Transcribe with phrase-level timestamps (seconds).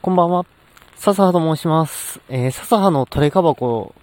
[0.00, 0.46] こんばんは。
[0.94, 2.20] 笹葉と申します。
[2.28, 3.96] えー、笹葉のトレカ箱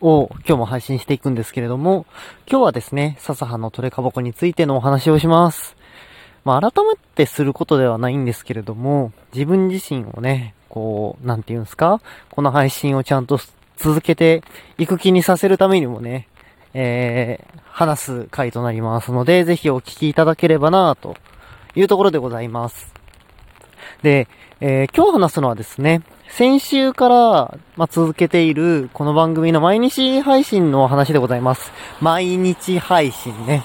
[0.00, 2.06] を今日も配信していくんですけれども、
[2.50, 5.76] 今日はですね、笹葉のトレカ箱についてのお話をします。
[6.44, 12.00] まあ、改めてすることではないんですけれども、自分自身をね、こう、なんて言うんですか？
[12.32, 13.38] この配信をちゃんと
[13.76, 14.42] 続けて
[14.76, 16.26] いく気にさせるためにもね、
[16.74, 21.14] えー、話す回となりますので、ぜひお聞きいただければなと
[21.76, 22.97] いうところでございます。
[24.02, 24.28] で、
[24.60, 31.72] えー、今日話すのはですね、先週から、まあ、続けているこの番組の毎日配信の話でございます。
[32.00, 33.64] 毎日配信ね。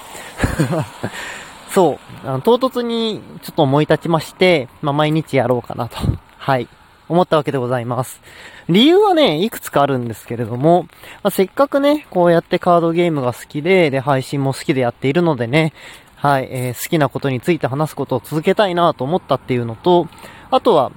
[1.70, 5.96] そう、あの唐突にちょっと思い立ちまして、まあ、毎日やろうかなと。
[6.38, 6.68] はい。
[7.08, 8.20] 思ったわけでございます。
[8.68, 10.84] 理由はね、いくつかあるんですけれども、
[11.22, 15.74] まあ、せっかくね、こうやってカードゲームが好きで、で、配信も好きでやっているのでね、
[16.24, 20.08] はい、えー、好きなことについて話すことを続けたいなと思ったっていうのと、
[20.50, 20.90] あとは、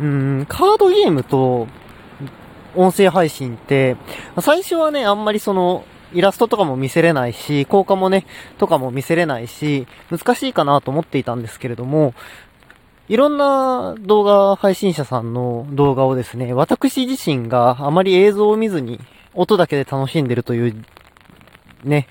[0.00, 1.68] うーん、カードゲームと
[2.74, 3.96] 音声配信って、
[4.40, 8.26] 最初はね、あんまりその、イラストとかも見せれないし、効果もね、
[8.58, 12.12] とかも見せれないし、難しいかなと思っていたんですけれども、
[13.08, 18.98] いろんな動画配信者さんの動画をですね、私自身があまり映像を見ずに
[19.32, 20.84] 音だけで楽しんでるという、
[21.84, 22.08] ね、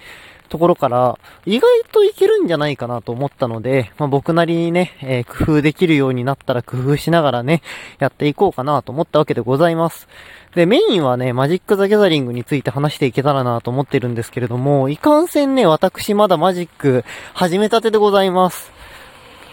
[0.53, 7.63] ところから、意外といけるんじゃないかなと思ったので、まあ、僕なりにね、えー、工夫できるようになったら工夫しながらね、
[7.97, 10.07] やっていこうかなと思ったわけでございます。
[10.53, 18.71] で、メインはね、マジック・ザ・ギャザリングについて話していけたらなと思ってるんですけれども、いかんせんね、私まだマジック始めたてでございます。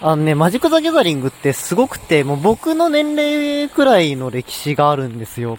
[0.02, 5.56] あのね、マジック・ザ・ギャザリングってすごくて、もう僕の年齢くらいの歴史があるんですよ。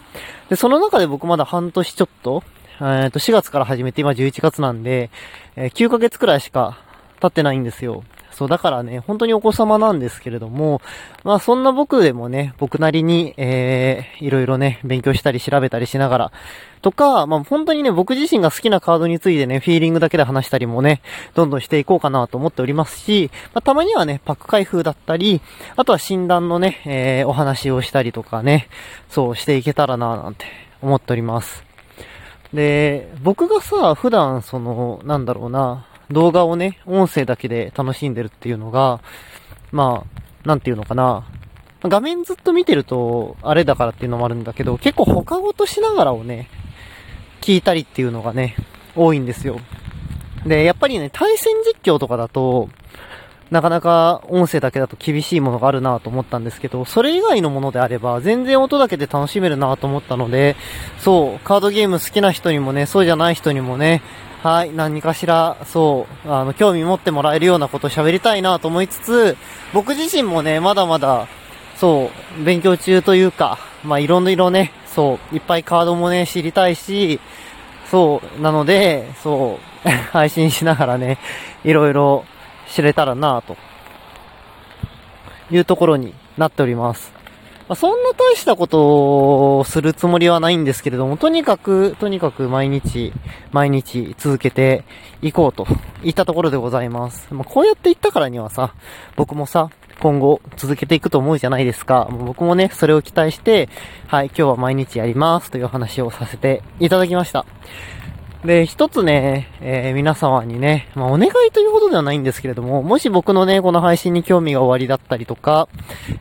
[0.50, 2.44] で、その中で僕まだ半年ちょっと、
[2.84, 5.10] えっと、4月から始めて今11月なんで、
[5.54, 6.78] えー、9ヶ月くらいしか
[7.20, 8.02] 経ってないんですよ。
[8.32, 10.80] そう、だからね、本当にお子様なんですけれども、
[11.22, 16.32] まあそんな僕でもね、僕なりに、えー、いろいろね、勉強したり調べたりしながら、
[16.80, 21.02] とか、まあ本当にね、僕自身が好きなカードについてね、フィーリングだけで話したりもね、
[21.34, 25.40] どんどんしていこうかなと思っておりますし、まあたまにはね、パック開封だったり、
[25.76, 28.68] あとは診断のね、えー、お話をしたりとかね、
[29.08, 30.46] そうしていけたらななんて
[30.80, 31.71] 思っております。
[32.52, 39.00] で、僕がさ、普段その、なんだろうな、動画をね、音声だけで楽しんでるっていうのが、
[39.70, 41.26] まあ、なんていうのかな。
[41.84, 46.48] 画面ずっと見てると、あれだからっていうのもあるんだけど、結構他ごとしながらをね、
[47.40, 48.54] 聞いたりっていうのがね、
[48.94, 49.58] 多いんですよ。
[50.46, 52.68] で、やっぱりね、対戦実況とかだと、
[53.52, 60.56] なかなか音声だけだと厳しいものがあるなと思ったんですけど、それ以外のものであれば、全然音だけで楽しめるなと思ったので、
[60.98, 64.00] そう、カードゲーム好きな人にもね、そうじゃない人にもね、
[64.42, 69.36] はい、何かしら、そう、あの、興味持ってもらえるようなこと喋りたいなと思いつつ、
[69.74, 71.28] 僕自身もね、まだまだ、
[71.76, 72.10] そ
[72.40, 77.20] う、勉強中というか、まあ、いろんな色ね、そう、いっぱいカードもね、知りたいし、
[77.90, 81.18] そう、なので、そう、 配信しながらね、
[81.64, 82.24] いろいろ
[82.72, 83.56] 知れたらなぁと
[85.50, 87.12] いうところになっております。
[87.68, 93.12] まあ、そんな大したことをするつもりはないんですけれども、とにかく、とにかく毎日、
[93.52, 94.84] 毎日続けて
[95.22, 95.66] いこうと
[96.02, 97.32] いったところでございます。
[97.32, 98.74] まあ、こうやって言ったからにはさ、
[99.16, 102.08] 僕もさ、今後続けていくと思うじゃないですか。
[102.10, 103.68] 僕もね、それを期待して、
[104.08, 107.46] はい、今日は毎日やりますという話をさせていただきました。
[108.44, 115.68] で、一つね、えー、皆様にね、まあ、お願いというほどではないんですけれども、もし僕のね、この配信に興味がおありだったりとか、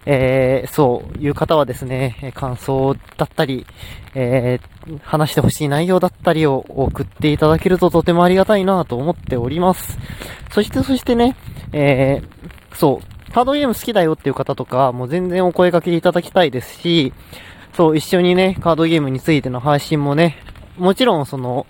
[0.06, 3.66] えー、そういう方はですね、感想だったり、
[4.14, 9.98] えー、話してほしい内容だったりを送っていただけるととてもありがたいなと思っております。
[10.52, 11.36] そして、そしてね、
[11.74, 17.14] えー、そう、カードゲーム好きだよっていう方とか、もう全然お声掛けいただきたいですし、
[17.74, 20.38] そう、一緒にね、カードゲームについての配信もね、
[20.78, 21.66] もちろんその、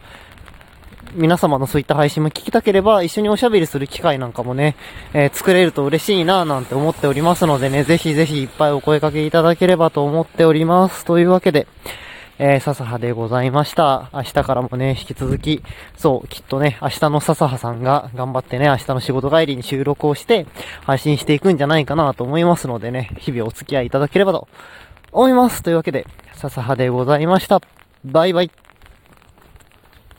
[1.13, 4.75] 皆様のそういった配信も聞きたければ、一緒におしゃべりする機会なんかもね、
[5.13, 11.05] えー、作れると嬉しいなぁなんて思っておりますのでね、ぜひぜひいっぱいお声掛けいただければと思っております。
[11.05, 11.67] というわけで、
[12.39, 14.09] えー、笹葉でございました。
[14.13, 15.61] 明日からもね、引き続き、
[15.95, 20.47] そう、きっとね、明日の笹葉さんが頑張ってね、明日の仕事帰りに収録をして、
[20.85, 24.47] 配信していくんじゃないかなと思いますのでね、日々お付き合いいただければと
[25.11, 25.61] 思います。
[25.61, 27.61] というわけで、笹葉でございました。
[28.03, 28.70] バイバイ。